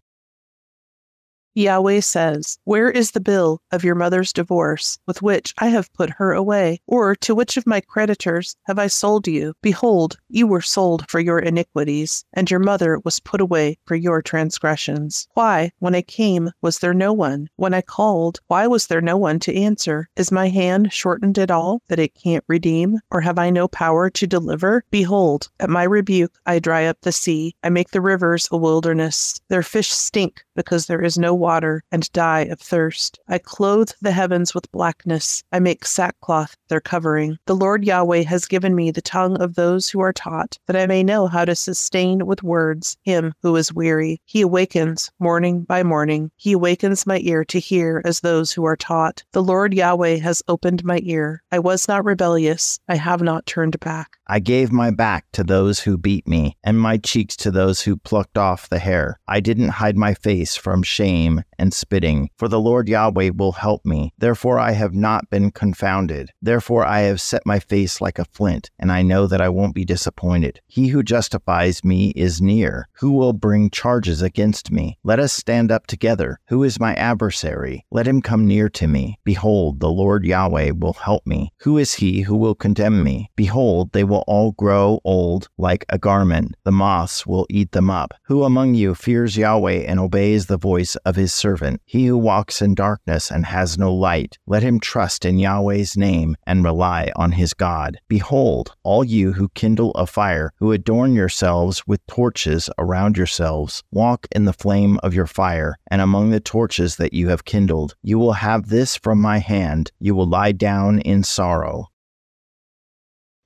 Yahweh 1.56 2.00
says, 2.00 2.58
Where 2.64 2.90
is 2.90 3.12
the 3.12 3.20
bill 3.20 3.62
of 3.72 3.82
your 3.82 3.94
mother's 3.94 4.30
divorce, 4.30 4.98
with 5.06 5.22
which 5.22 5.54
I 5.56 5.68
have 5.68 5.90
put 5.94 6.10
her 6.10 6.32
away? 6.32 6.82
Or 6.86 7.16
to 7.16 7.34
which 7.34 7.56
of 7.56 7.66
my 7.66 7.80
creditors 7.80 8.56
have 8.64 8.78
I 8.78 8.88
sold 8.88 9.26
you? 9.26 9.54
Behold, 9.62 10.18
you 10.28 10.46
were 10.46 10.60
sold 10.60 11.08
for 11.08 11.18
your 11.18 11.38
iniquities, 11.38 12.26
and 12.34 12.50
your 12.50 12.60
mother 12.60 13.00
was 13.04 13.20
put 13.20 13.40
away 13.40 13.78
for 13.86 13.94
your 13.94 14.20
transgressions. 14.20 15.28
Why, 15.32 15.72
when 15.78 15.94
I 15.94 16.02
came, 16.02 16.50
was 16.60 16.80
there 16.80 16.92
no 16.92 17.14
one? 17.14 17.48
When 17.56 17.72
I 17.72 17.80
called, 17.80 18.38
why 18.48 18.66
was 18.66 18.88
there 18.88 19.00
no 19.00 19.16
one 19.16 19.38
to 19.40 19.56
answer? 19.56 20.10
Is 20.16 20.30
my 20.30 20.50
hand 20.50 20.92
shortened 20.92 21.38
at 21.38 21.50
all, 21.50 21.80
that 21.88 21.98
it 21.98 22.14
can't 22.22 22.44
redeem? 22.48 22.98
Or 23.10 23.22
have 23.22 23.38
I 23.38 23.48
no 23.48 23.66
power 23.66 24.10
to 24.10 24.26
deliver? 24.26 24.84
Behold, 24.90 25.48
at 25.58 25.70
my 25.70 25.84
rebuke 25.84 26.36
I 26.44 26.58
dry 26.58 26.84
up 26.84 26.98
the 27.00 27.12
sea, 27.12 27.56
I 27.64 27.70
make 27.70 27.92
the 27.92 28.02
rivers 28.02 28.46
a 28.52 28.58
wilderness. 28.58 29.40
Their 29.48 29.62
fish 29.62 29.90
stink, 29.90 30.44
because 30.54 30.84
there 30.84 31.02
is 31.02 31.16
no 31.16 31.32
water 31.32 31.45
and 31.92 32.12
die 32.12 32.40
of 32.40 32.60
thirst. 32.60 33.18
I 33.28 33.38
clothe 33.38 33.90
the 34.00 34.12
heavens 34.12 34.54
with 34.54 34.70
blackness. 34.72 35.44
I 35.52 35.60
make 35.60 35.84
sackcloth 35.84 36.56
their 36.68 36.80
covering. 36.80 37.38
The 37.46 37.54
Lord 37.54 37.84
Yahweh 37.84 38.24
has 38.24 38.46
given 38.46 38.74
me 38.74 38.90
the 38.90 39.00
tongue 39.00 39.40
of 39.40 39.54
those 39.54 39.88
who 39.88 40.00
are 40.00 40.12
taught, 40.12 40.58
that 40.66 40.76
I 40.76 40.86
may 40.86 41.02
know 41.02 41.26
how 41.26 41.44
to 41.44 41.54
sustain 41.54 42.26
with 42.26 42.42
words 42.42 42.96
him 43.02 43.32
who 43.42 43.54
is 43.56 43.72
weary. 43.72 44.20
He 44.24 44.40
awakens 44.40 45.10
morning 45.18 45.62
by 45.62 45.82
morning. 45.82 46.30
He 46.36 46.52
awakens 46.52 47.06
my 47.06 47.20
ear 47.22 47.44
to 47.44 47.60
hear 47.60 48.02
as 48.04 48.20
those 48.20 48.52
who 48.52 48.64
are 48.64 48.76
taught. 48.76 49.22
The 49.32 49.42
Lord 49.42 49.72
Yahweh 49.72 50.16
has 50.16 50.42
opened 50.48 50.84
my 50.84 51.00
ear. 51.02 51.42
I 51.52 51.60
was 51.60 51.88
not 51.88 52.04
rebellious. 52.04 52.80
I 52.88 52.96
have 52.96 53.22
not 53.22 53.46
turned 53.46 53.78
back. 53.80 54.16
I 54.28 54.40
gave 54.40 54.72
my 54.72 54.90
back 54.90 55.26
to 55.32 55.44
those 55.44 55.80
who 55.80 55.96
beat 55.96 56.26
me, 56.26 56.56
and 56.64 56.80
my 56.80 56.96
cheeks 56.96 57.36
to 57.36 57.52
those 57.52 57.82
who 57.82 57.96
plucked 57.96 58.36
off 58.36 58.68
the 58.68 58.80
hair. 58.80 59.20
I 59.28 59.38
didn't 59.38 59.68
hide 59.68 59.96
my 59.96 60.14
face 60.14 60.56
from 60.56 60.82
shame 60.82 61.42
and 61.58 61.72
spitting, 61.72 62.30
for 62.36 62.48
the 62.48 62.60
Lord 62.60 62.88
Yahweh 62.88 63.30
will 63.36 63.52
help 63.52 63.86
me. 63.86 64.12
Therefore 64.18 64.58
I 64.58 64.72
have 64.72 64.94
not 64.94 65.30
been 65.30 65.52
confounded. 65.52 66.30
Therefore 66.42 66.84
I 66.84 67.00
have 67.02 67.20
set 67.20 67.46
my 67.46 67.60
face 67.60 68.00
like 68.00 68.18
a 68.18 68.24
flint, 68.24 68.70
and 68.80 68.90
I 68.90 69.02
know 69.02 69.28
that 69.28 69.40
I 69.40 69.48
won't 69.48 69.76
be 69.76 69.84
disappointed. 69.84 70.60
He 70.66 70.88
who 70.88 71.04
justifies 71.04 71.84
me 71.84 72.10
is 72.16 72.42
near. 72.42 72.88
Who 72.94 73.12
will 73.12 73.32
bring 73.32 73.70
charges 73.70 74.22
against 74.22 74.72
me? 74.72 74.98
Let 75.04 75.20
us 75.20 75.32
stand 75.32 75.70
up 75.70 75.86
together. 75.86 76.40
Who 76.48 76.64
is 76.64 76.80
my 76.80 76.94
adversary? 76.94 77.84
Let 77.92 78.08
him 78.08 78.20
come 78.20 78.46
near 78.46 78.68
to 78.70 78.88
me. 78.88 79.20
Behold, 79.22 79.78
the 79.78 79.88
Lord 79.88 80.24
Yahweh 80.24 80.72
will 80.72 80.94
help 80.94 81.24
me. 81.26 81.52
Who 81.60 81.78
is 81.78 81.94
he 81.94 82.22
who 82.22 82.36
will 82.36 82.56
condemn 82.56 83.04
me? 83.04 83.30
Behold, 83.36 83.92
they 83.92 84.02
will 84.04 84.15
all 84.26 84.52
grow 84.52 85.00
old 85.04 85.48
like 85.58 85.84
a 85.88 85.98
garment. 85.98 86.54
The 86.64 86.72
moths 86.72 87.26
will 87.26 87.46
eat 87.50 87.72
them 87.72 87.90
up. 87.90 88.14
Who 88.24 88.44
among 88.44 88.74
you 88.74 88.94
fears 88.94 89.36
Yahweh 89.36 89.84
and 89.86 90.00
obeys 90.00 90.46
the 90.46 90.56
voice 90.56 90.96
of 90.96 91.16
his 91.16 91.32
servant? 91.32 91.80
He 91.84 92.06
who 92.06 92.18
walks 92.18 92.62
in 92.62 92.74
darkness 92.74 93.30
and 93.30 93.46
has 93.46 93.78
no 93.78 93.92
light, 93.94 94.38
let 94.46 94.62
him 94.62 94.80
trust 94.80 95.24
in 95.24 95.38
Yahweh's 95.38 95.96
name 95.96 96.36
and 96.46 96.64
rely 96.64 97.12
on 97.16 97.32
his 97.32 97.54
God. 97.54 97.98
Behold, 98.08 98.74
all 98.82 99.04
you 99.04 99.32
who 99.32 99.48
kindle 99.50 99.92
a 99.92 100.06
fire, 100.06 100.52
who 100.56 100.72
adorn 100.72 101.14
yourselves 101.14 101.86
with 101.86 102.06
torches 102.06 102.70
around 102.78 103.16
yourselves, 103.16 103.82
walk 103.90 104.26
in 104.32 104.44
the 104.44 104.52
flame 104.52 104.98
of 105.02 105.14
your 105.14 105.26
fire, 105.26 105.76
and 105.90 106.00
among 106.00 106.30
the 106.30 106.40
torches 106.40 106.96
that 106.96 107.12
you 107.12 107.28
have 107.28 107.44
kindled. 107.44 107.94
You 108.02 108.18
will 108.18 108.32
have 108.32 108.68
this 108.68 108.96
from 108.96 109.20
my 109.20 109.38
hand. 109.38 109.92
You 109.98 110.14
will 110.14 110.28
lie 110.28 110.52
down 110.52 111.00
in 111.00 111.22
sorrow. 111.22 111.88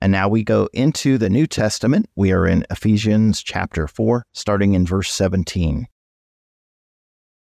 And 0.01 0.13
now 0.13 0.29
we 0.29 0.43
go 0.43 0.69
into 0.73 1.19
the 1.19 1.29
New 1.29 1.47
Testament. 1.47 2.09
We 2.17 2.33
are 2.33 2.47
in 2.47 2.65
Ephesians 2.71 3.43
chapter 3.43 3.87
4, 3.87 4.25
starting 4.33 4.75
in 4.75 4.87
verse 4.87 5.13
17. 5.13 5.87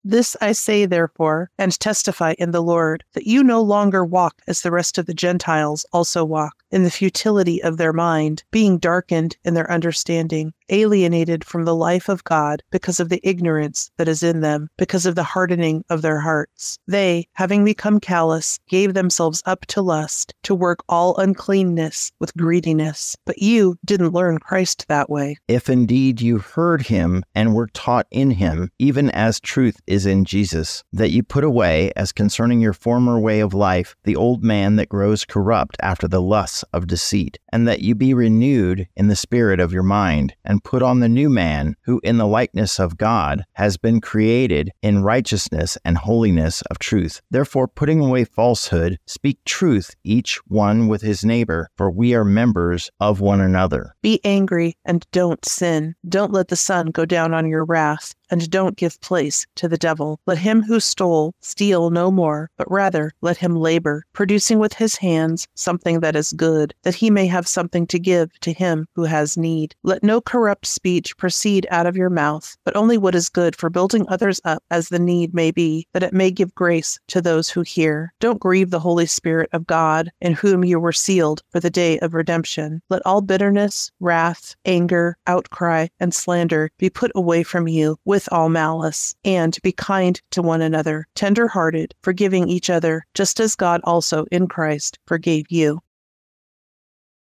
This 0.04 0.36
I 0.40 0.52
say, 0.52 0.86
therefore, 0.86 1.50
and 1.58 1.78
testify 1.78 2.34
in 2.38 2.52
the 2.52 2.62
Lord, 2.62 3.04
that 3.12 3.26
you 3.26 3.44
no 3.44 3.60
longer 3.60 4.04
walk 4.04 4.40
as 4.46 4.62
the 4.62 4.70
rest 4.70 4.96
of 4.96 5.06
the 5.06 5.14
Gentiles 5.14 5.84
also 5.92 6.24
walk, 6.24 6.54
in 6.70 6.82
the 6.82 6.90
futility 6.90 7.62
of 7.62 7.76
their 7.76 7.92
mind, 7.92 8.42
being 8.50 8.78
darkened 8.78 9.36
in 9.44 9.54
their 9.54 9.70
understanding, 9.70 10.54
alienated 10.68 11.44
from 11.44 11.64
the 11.64 11.74
life 11.74 12.08
of 12.08 12.24
God 12.24 12.62
because 12.70 13.00
of 13.00 13.08
the 13.08 13.20
ignorance 13.22 13.90
that 13.96 14.08
is 14.08 14.22
in 14.22 14.40
them, 14.40 14.68
because 14.76 15.06
of 15.06 15.14
the 15.14 15.22
hardening 15.22 15.84
of 15.90 16.02
their 16.02 16.20
hearts. 16.20 16.78
They, 16.86 17.28
having 17.32 17.64
become 17.64 18.00
callous, 18.00 18.58
gave 18.68 18.94
themselves 18.94 19.42
up 19.46 19.66
to 19.66 19.82
lust, 19.82 20.34
to 20.44 20.54
work 20.54 20.80
all 20.88 21.16
uncleanness 21.16 22.12
with 22.18 22.36
greediness. 22.36 23.16
But 23.24 23.38
you 23.38 23.78
didn't 23.84 24.14
learn 24.14 24.38
Christ 24.38 24.86
that 24.88 25.10
way. 25.10 25.36
If 25.48 25.68
indeed 25.68 26.20
you 26.20 26.38
heard 26.38 26.82
him 26.82 27.24
and 27.34 27.54
were 27.54 27.68
taught 27.68 28.06
in 28.10 28.30
him, 28.30 28.70
even 28.78 29.10
as 29.10 29.40
truth 29.40 29.80
is 29.86 30.06
in 30.06 30.24
Jesus, 30.24 30.84
that 30.92 31.10
you 31.10 31.22
put 31.22 31.44
away, 31.44 31.92
as 31.96 32.12
concerning 32.12 32.60
your 32.60 32.72
former 32.72 33.18
way 33.18 33.40
of 33.40 33.54
life, 33.54 33.96
the 34.04 34.16
old 34.16 34.42
man 34.44 34.76
that 34.76 34.88
grows 34.88 35.24
corrupt 35.24 35.76
after 35.80 36.08
the 36.08 36.22
lusts 36.22 36.64
of 36.72 36.86
deceit, 36.86 37.38
and 37.52 37.66
that 37.66 37.80
you 37.80 37.94
be 37.94 38.14
renewed 38.14 38.86
in 38.96 39.08
the 39.08 39.16
spirit 39.16 39.60
of 39.60 39.72
your 39.72 39.82
mind, 39.82 40.34
and 40.44 40.57
put 40.60 40.82
on 40.82 41.00
the 41.00 41.08
new 41.08 41.30
man, 41.30 41.76
who 41.82 42.00
in 42.04 42.18
the 42.18 42.26
likeness 42.26 42.78
of 42.78 42.96
God 42.96 43.44
has 43.54 43.76
been 43.76 44.00
created 44.00 44.70
in 44.82 45.02
righteousness 45.02 45.78
and 45.84 45.98
holiness 45.98 46.62
of 46.70 46.78
truth. 46.78 47.20
Therefore, 47.30 47.68
putting 47.68 48.00
away 48.00 48.24
falsehood, 48.24 48.98
speak 49.06 49.38
truth 49.44 49.94
each 50.04 50.36
one 50.46 50.88
with 50.88 51.02
his 51.02 51.24
neighbor, 51.24 51.68
for 51.76 51.90
we 51.90 52.14
are 52.14 52.24
members 52.24 52.90
of 53.00 53.20
one 53.20 53.40
another. 53.40 53.94
Be 54.02 54.20
angry 54.24 54.76
and 54.84 55.06
don't 55.12 55.44
sin. 55.44 55.94
Don't 56.08 56.32
let 56.32 56.48
the 56.48 56.56
sun 56.56 56.86
go 56.86 57.04
down 57.04 57.34
on 57.34 57.48
your 57.48 57.64
wrath 57.64 58.14
and 58.30 58.50
don't 58.50 58.76
give 58.76 59.00
place 59.00 59.46
to 59.56 59.68
the 59.68 59.78
devil. 59.78 60.20
Let 60.26 60.38
him 60.38 60.62
who 60.62 60.80
stole 60.80 61.34
steal 61.40 61.90
no 61.90 62.10
more, 62.10 62.50
but 62.56 62.70
rather 62.70 63.12
let 63.20 63.36
him 63.36 63.56
labor, 63.56 64.04
producing 64.12 64.58
with 64.58 64.72
his 64.72 64.96
hands 64.96 65.46
something 65.54 66.00
that 66.00 66.16
is 66.16 66.32
good, 66.32 66.74
that 66.82 66.94
he 66.94 67.10
may 67.10 67.26
have 67.26 67.48
something 67.48 67.86
to 67.88 67.98
give 67.98 68.30
to 68.40 68.52
him 68.52 68.86
who 68.94 69.04
has 69.04 69.36
need. 69.36 69.74
Let 69.82 70.02
no 70.02 70.20
corrupt 70.20 70.66
speech 70.66 71.16
proceed 71.16 71.66
out 71.70 71.86
of 71.86 71.96
your 71.96 72.10
mouth, 72.10 72.56
but 72.64 72.76
only 72.76 72.98
what 72.98 73.14
is 73.14 73.28
good 73.28 73.56
for 73.56 73.70
building 73.70 74.06
others 74.08 74.40
up 74.44 74.62
as 74.70 74.88
the 74.88 74.98
need 74.98 75.34
may 75.34 75.50
be, 75.50 75.86
that 75.92 76.02
it 76.02 76.12
may 76.12 76.30
give 76.30 76.54
grace 76.54 76.98
to 77.08 77.20
those 77.20 77.48
who 77.48 77.62
hear. 77.62 78.12
Don't 78.20 78.40
grieve 78.40 78.70
the 78.70 78.80
Holy 78.80 79.06
Spirit 79.06 79.48
of 79.52 79.66
God, 79.66 80.10
in 80.20 80.32
whom 80.32 80.64
you 80.64 80.80
were 80.80 80.92
sealed 80.92 81.42
for 81.50 81.60
the 81.60 81.70
day 81.70 81.98
of 82.00 82.14
redemption. 82.14 82.82
Let 82.90 83.02
all 83.06 83.20
bitterness, 83.20 83.90
wrath, 84.00 84.56
anger, 84.64 85.16
outcry, 85.26 85.88
and 86.00 86.14
slander 86.14 86.70
be 86.78 86.90
put 86.90 87.12
away 87.14 87.42
from 87.42 87.68
you 87.68 87.96
with 88.04 88.17
all 88.26 88.48
malice, 88.48 89.14
and 89.24 89.56
be 89.62 89.70
kind 89.70 90.20
to 90.32 90.42
one 90.42 90.62
another, 90.62 91.06
tender 91.14 91.46
hearted, 91.46 91.94
forgiving 92.02 92.48
each 92.48 92.68
other, 92.68 93.06
just 93.14 93.38
as 93.38 93.54
God 93.54 93.80
also 93.84 94.24
in 94.32 94.48
Christ 94.48 94.98
forgave 95.06 95.46
you. 95.50 95.80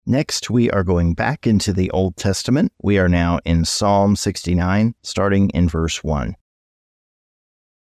Next, 0.04 0.50
we 0.50 0.70
are 0.70 0.84
going 0.84 1.14
back 1.14 1.46
into 1.46 1.72
the 1.72 1.90
Old 1.92 2.16
Testament. 2.16 2.72
We 2.82 2.98
are 2.98 3.08
now 3.08 3.38
in 3.46 3.64
Psalm 3.64 4.16
69, 4.16 4.94
starting 5.02 5.48
in 5.50 5.66
verse 5.66 6.04
1. 6.04 6.36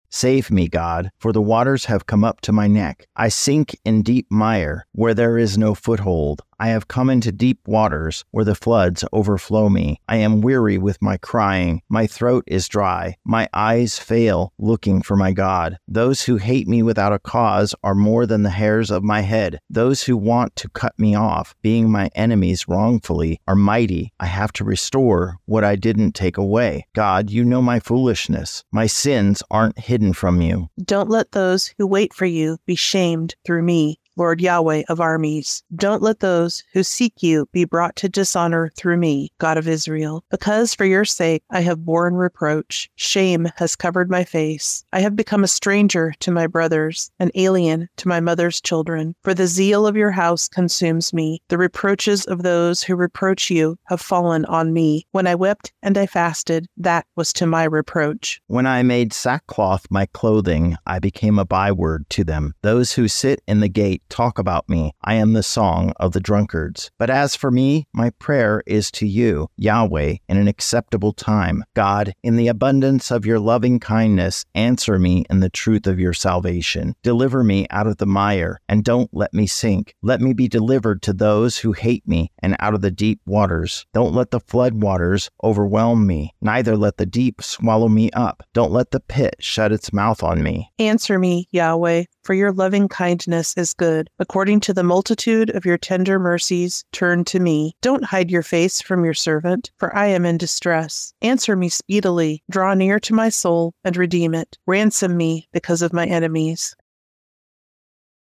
Save 0.10 0.52
me, 0.52 0.68
God, 0.68 1.12
for 1.20 1.32
the 1.32 1.42
waters 1.42 1.86
have 1.86 2.08
come 2.08 2.24
up 2.24 2.42
to 2.42 2.52
my 2.52 2.68
neck. 2.68 3.08
I 3.16 3.30
sink 3.30 3.80
in 3.86 4.02
deep 4.02 4.26
mire, 4.30 4.86
where 4.92 5.14
there 5.14 5.38
is 5.38 5.58
no 5.58 5.76
foothold. 5.76 6.42
I 6.60 6.70
have 6.70 6.88
come 6.90 7.10
into 7.10 7.32
deep 7.32 7.60
waters 7.68 8.26
where 8.32 8.44
the 8.44 8.56
floods 8.56 9.06
overflow 9.14 9.70
me. 9.70 10.02
I 10.10 10.18
am 10.18 10.42
weary 10.42 10.78
with 10.78 11.02
my 11.02 11.18
crying. 11.18 11.82
My 11.88 12.06
throat 12.06 12.44
is 12.48 12.68
dry. 12.68 13.16
My 13.24 13.48
eyes 13.54 13.98
fail 13.98 14.52
looking 14.60 15.02
for 15.02 15.16
my 15.16 15.32
God. 15.32 15.78
Those 15.88 16.24
who 16.24 16.36
hate 16.36 16.68
me 16.68 16.84
without 16.84 17.14
a 17.14 17.20
cause 17.20 17.74
are 17.84 17.96
more 17.96 18.26
than 18.26 18.44
the 18.44 18.50
hairs 18.50 18.92
of 18.92 19.04
my 19.04 19.22
head. 19.22 19.60
Those 19.70 20.04
who 20.04 20.18
want 20.18 20.56
to 20.58 20.70
cut 20.70 20.98
me 21.00 21.16
off, 21.16 21.56
being 21.62 21.90
my 21.90 22.10
enemies 22.14 22.68
wrongfully, 22.68 23.40
are 23.48 23.56
mighty. 23.56 24.12
I 24.20 24.26
have 24.26 24.52
to 24.54 24.66
restore 24.66 25.38
what 25.46 25.64
I 25.64 25.76
didn't 25.78 26.12
take 26.12 26.38
away. 26.38 26.86
God, 26.94 27.30
you 27.30 27.46
know 27.46 27.62
my 27.62 27.80
foolishness. 27.80 28.64
My 28.72 28.88
sins 28.88 29.42
aren't 29.50 29.80
hidden 29.80 30.14
from 30.14 30.42
you. 30.42 30.70
Don't 30.84 31.10
let 31.10 31.32
those 31.32 31.74
who 31.78 31.88
wait 31.88 32.14
for 32.14 32.26
you 32.26 32.58
be 32.66 32.76
shamed 32.76 33.36
through 33.46 33.64
me. 33.64 34.00
Lord 34.20 34.42
Yahweh 34.42 34.84
of 34.90 35.00
armies. 35.00 35.64
Don't 35.74 36.02
let 36.02 36.20
those 36.20 36.62
who 36.74 36.84
seek 36.84 37.24
you 37.24 37.48
be 37.54 37.64
brought 37.64 37.96
to 37.96 38.10
dishonor 38.10 38.70
through 38.76 38.98
me, 38.98 39.32
God 39.38 39.58
of 39.58 39.68
Israel. 39.68 40.26
Because 40.30 40.74
for 40.74 40.84
your 40.84 41.06
sake 41.06 41.42
I 41.50 41.62
have 41.62 41.86
borne 41.86 42.16
reproach. 42.16 42.90
Shame 42.96 43.48
has 43.56 43.78
covered 43.78 44.10
my 44.10 44.26
face. 44.26 44.84
I 44.92 45.00
have 45.00 45.16
become 45.16 45.46
a 45.46 45.48
stranger 45.48 46.14
to 46.20 46.32
my 46.32 46.48
brothers, 46.48 47.10
an 47.20 47.32
alien 47.36 47.88
to 47.96 48.10
my 48.10 48.20
mother's 48.20 48.60
children. 48.60 49.16
For 49.24 49.34
the 49.34 49.48
zeal 49.48 49.88
of 49.88 49.96
your 49.96 50.12
house 50.12 50.50
consumes 50.50 51.14
me. 51.14 51.42
The 51.48 51.58
reproaches 51.58 52.26
of 52.26 52.44
those 52.44 52.84
who 52.84 52.98
reproach 52.98 53.50
you 53.50 53.78
have 53.86 54.02
fallen 54.02 54.44
on 54.46 54.74
me. 54.74 55.08
When 55.12 55.28
I 55.28 55.36
wept 55.36 55.72
and 55.82 55.98
I 55.98 56.08
fasted, 56.08 56.68
that 56.76 57.06
was 57.16 57.32
to 57.34 57.46
my 57.46 57.64
reproach. 57.64 58.42
When 58.48 58.68
I 58.68 58.84
made 58.84 59.14
sackcloth 59.14 59.86
my 59.90 60.08
clothing, 60.08 60.76
I 60.86 61.00
became 61.00 61.40
a 61.40 61.46
byword 61.46 62.10
to 62.10 62.26
them. 62.26 62.54
Those 62.64 62.92
who 62.92 63.08
sit 63.08 63.42
in 63.48 63.62
the 63.62 63.70
gate 63.70 64.04
talk 64.10 64.40
about 64.40 64.68
me. 64.68 64.94
I 65.04 65.16
am 65.16 65.34
the 65.34 65.44
song 65.44 65.94
of 65.98 66.12
the 66.12 66.20
drunkards. 66.20 66.92
But 66.98 67.10
as 67.10 67.36
for 67.36 67.52
me, 67.52 67.88
my 67.94 68.10
prayer 68.12 68.64
is 68.66 68.92
to 68.92 69.08
you, 69.08 69.50
Yahweh, 69.58 70.16
in 70.28 70.38
an 70.38 70.48
acceptable 70.48 71.14
time. 71.14 71.64
God, 71.76 72.14
in 72.24 72.36
the 72.36 72.48
abundance 72.48 73.12
of 73.12 73.26
your 73.26 73.40
loving 73.40 73.80
kindness, 73.80 74.46
answer 74.56 75.00
me 75.00 75.26
in 75.30 75.40
the 75.40 75.50
truth 75.50 75.88
of 75.88 76.00
your 76.00 76.14
salvation. 76.14 76.96
Deliver 77.04 77.44
me 77.44 77.68
out 77.70 77.88
of 77.88 77.98
the 77.98 78.06
mire, 78.06 78.60
and 78.68 78.84
don't 78.84 79.10
let 79.14 79.34
me 79.34 79.48
sink. 79.48 79.96
Let 80.02 80.22
me 80.22 80.34
be 80.34 80.48
delivered 80.48 81.02
to 81.04 81.14
those 81.14 81.58
who 81.58 81.74
hate 81.74 82.08
me, 82.08 82.32
and 82.40 82.56
out 82.60 82.74
of 82.74 82.82
the 82.82 82.92
deep 82.92 83.20
waters. 83.26 83.86
Don't 83.94 84.14
let 84.14 84.32
the 84.32 84.40
flood 84.40 84.82
waters 84.82 85.30
overwhelm 85.44 86.08
me, 86.08 86.34
neither 86.42 86.76
let 86.76 86.98
the 86.98 87.06
deep 87.06 87.42
swallow 87.42 87.88
me 87.88 88.10
up. 88.12 88.44
Don't 88.54 88.72
let 88.72 88.92
the 88.92 89.00
pit 89.00 89.36
shut 89.40 89.72
its 89.72 89.94
mouth 89.94 90.24
on 90.24 90.42
me. 90.44 90.72
Answer 90.80 91.20
me, 91.20 91.48
Yahweh, 91.52 92.04
for 92.24 92.34
your 92.34 92.52
loving 92.52 92.88
kindness 92.88 93.56
is 93.58 93.74
good. 93.74 93.99
According 94.20 94.60
to 94.62 94.74
the 94.74 94.84
multitude 94.84 95.50
of 95.50 95.66
your 95.66 95.78
tender 95.78 96.20
mercies, 96.20 96.86
turn 96.92 97.26
to 97.26 97.40
me. 97.40 97.76
Don't 97.82 98.06
hide 98.06 98.30
your 98.30 98.44
face 98.44 98.82
from 98.82 99.04
your 99.04 99.14
servant, 99.14 99.72
for 99.78 99.96
I 99.96 100.06
am 100.06 100.26
in 100.26 100.38
distress. 100.38 101.14
Answer 101.22 101.56
me 101.56 101.70
speedily. 101.70 102.44
Draw 102.50 102.76
near 102.76 103.00
to 103.02 103.14
my 103.14 103.30
soul 103.30 103.74
and 103.84 103.98
redeem 103.98 104.34
it. 104.34 104.58
Ransom 104.66 105.18
me 105.18 105.48
because 105.52 105.82
of 105.82 105.92
my 105.92 106.06
enemies. 106.06 106.76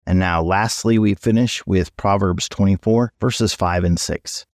And 0.05 0.19
now, 0.19 0.41
lastly, 0.41 0.97
we 0.97 1.13
finish 1.13 1.65
with 1.65 1.95
Proverbs 1.95 2.49
24, 2.49 3.13
verses 3.21 3.53
5 3.53 3.83
and 3.83 3.99
6. 3.99 4.45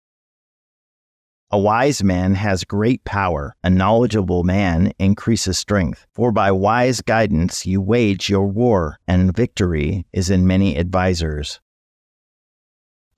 A 1.49 1.57
wise 1.57 2.03
man 2.03 2.35
has 2.35 2.65
great 2.65 3.05
power. 3.05 3.55
A 3.63 3.69
knowledgeable 3.69 4.43
man 4.43 4.91
increases 4.99 5.57
strength. 5.57 6.05
For 6.13 6.33
by 6.33 6.51
wise 6.51 6.99
guidance 6.99 7.65
you 7.65 7.79
wage 7.79 8.29
your 8.29 8.45
war, 8.45 8.99
and 9.07 9.33
victory 9.33 10.05
is 10.11 10.29
in 10.29 10.45
many 10.45 10.77
advisers. 10.77 11.61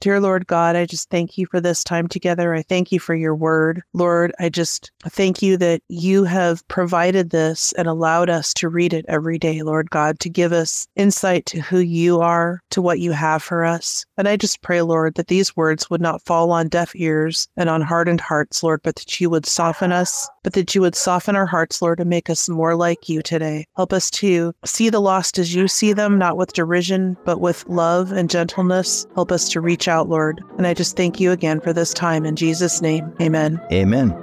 Dear 0.01 0.21
Lord 0.21 0.47
God, 0.47 0.77
I 0.77 0.85
just 0.85 1.09
thank 1.09 1.37
you 1.37 1.45
for 1.47 1.59
this 1.59 1.83
time 1.83 2.07
together. 2.07 2.55
I 2.55 2.61
thank 2.61 2.89
you 2.89 3.01
for 3.01 3.13
your 3.13 3.35
word. 3.35 3.81
Lord, 3.93 4.31
I 4.39 4.47
just 4.47 4.93
thank 5.03 5.41
you 5.41 5.57
that 5.57 5.81
you 5.89 6.23
have 6.23 6.65
provided 6.69 7.31
this 7.31 7.73
and 7.73 7.85
allowed 7.85 8.29
us 8.29 8.53
to 8.53 8.69
read 8.69 8.93
it 8.93 9.03
every 9.09 9.37
day, 9.37 9.61
Lord 9.61 9.89
God, 9.89 10.17
to 10.21 10.29
give 10.29 10.53
us 10.53 10.87
insight 10.95 11.45
to 11.47 11.59
who 11.59 11.79
you 11.79 12.21
are, 12.21 12.61
to 12.69 12.81
what 12.81 13.01
you 13.01 13.11
have 13.11 13.43
for 13.43 13.65
us. 13.65 14.05
And 14.17 14.29
I 14.29 14.37
just 14.37 14.61
pray, 14.61 14.81
Lord, 14.81 15.15
that 15.15 15.27
these 15.27 15.57
words 15.57 15.89
would 15.89 15.99
not 15.99 16.21
fall 16.21 16.51
on 16.51 16.69
deaf 16.69 16.93
ears 16.95 17.49
and 17.57 17.69
on 17.69 17.81
hardened 17.81 18.21
hearts, 18.21 18.63
Lord, 18.63 18.79
but 18.85 18.95
that 18.95 19.19
you 19.19 19.29
would 19.29 19.45
soften 19.45 19.91
us, 19.91 20.29
but 20.43 20.53
that 20.53 20.73
you 20.73 20.79
would 20.79 20.95
soften 20.95 21.35
our 21.35 21.45
hearts, 21.45 21.81
Lord, 21.81 21.99
and 21.99 22.09
make 22.09 22.29
us 22.29 22.47
more 22.47 22.73
like 22.73 23.09
you 23.09 23.21
today. 23.21 23.65
Help 23.75 23.91
us 23.91 24.09
to 24.11 24.53
see 24.63 24.89
the 24.89 25.01
lost 25.01 25.37
as 25.37 25.53
you 25.53 25.67
see 25.67 25.91
them, 25.91 26.17
not 26.17 26.37
with 26.37 26.53
derision, 26.53 27.17
but 27.25 27.41
with 27.41 27.67
love 27.67 28.13
and 28.13 28.29
gentleness. 28.29 29.05
Help 29.13 29.33
us 29.33 29.49
to 29.49 29.59
reach 29.59 29.88
out, 29.89 30.07
Lord. 30.07 30.41
And 30.57 30.65
I 30.65 30.73
just 30.73 30.95
thank 30.95 31.19
you 31.19 31.31
again 31.31 31.59
for 31.59 31.73
this 31.73 31.93
time. 31.93 32.25
In 32.25 32.35
Jesus' 32.35 32.81
name, 32.81 33.13
amen. 33.21 33.61
Amen. 33.71 34.15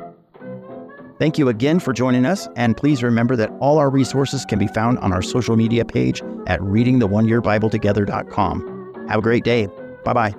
Thank 1.19 1.39
you 1.39 1.49
again 1.49 1.81
for 1.81 1.95
joining 1.95 2.27
us, 2.27 2.47
and 2.57 2.77
please 2.77 3.03
remember 3.03 3.37
that 3.37 3.51
all 3.59 3.79
our 3.79 3.89
resources 3.89 4.45
can 4.45 4.59
be 4.59 4.67
found 4.67 4.99
on 4.99 5.15
our 5.15 5.23
social 5.23 5.57
media 5.57 5.83
page 5.85 6.21
at 6.47 6.61
readingtheoneyearbibletogethers.com. 6.61 9.07
Have 9.09 9.19
a 9.19 9.23
great 9.23 9.45
day. 9.45 9.69
Bye 10.05 10.13
bye. 10.13 10.35